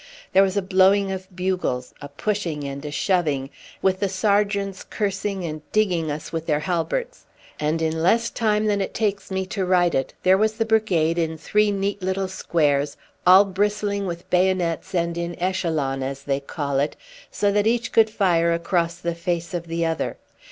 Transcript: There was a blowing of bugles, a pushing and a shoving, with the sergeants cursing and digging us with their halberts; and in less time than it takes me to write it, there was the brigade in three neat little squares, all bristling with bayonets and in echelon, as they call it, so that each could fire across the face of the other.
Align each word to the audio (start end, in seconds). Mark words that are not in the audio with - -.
There 0.33 0.41
was 0.41 0.57
a 0.57 0.63
blowing 0.63 1.11
of 1.11 1.27
bugles, 1.35 1.93
a 2.01 2.09
pushing 2.09 2.63
and 2.63 2.83
a 2.83 2.89
shoving, 2.89 3.51
with 3.83 3.99
the 3.99 4.09
sergeants 4.09 4.83
cursing 4.83 5.43
and 5.45 5.61
digging 5.71 6.09
us 6.09 6.33
with 6.33 6.47
their 6.47 6.61
halberts; 6.61 7.27
and 7.59 7.83
in 7.83 8.01
less 8.01 8.31
time 8.31 8.65
than 8.65 8.81
it 8.81 8.95
takes 8.95 9.29
me 9.29 9.45
to 9.45 9.63
write 9.63 9.93
it, 9.93 10.15
there 10.23 10.39
was 10.39 10.53
the 10.53 10.65
brigade 10.65 11.19
in 11.19 11.37
three 11.37 11.69
neat 11.71 12.01
little 12.01 12.27
squares, 12.27 12.97
all 13.27 13.45
bristling 13.45 14.07
with 14.07 14.27
bayonets 14.31 14.95
and 14.95 15.19
in 15.19 15.39
echelon, 15.39 16.01
as 16.01 16.23
they 16.23 16.39
call 16.39 16.79
it, 16.79 16.95
so 17.29 17.51
that 17.51 17.67
each 17.67 17.91
could 17.91 18.09
fire 18.09 18.51
across 18.53 18.95
the 18.97 19.13
face 19.13 19.53
of 19.53 19.67
the 19.67 19.85
other. 19.85 20.17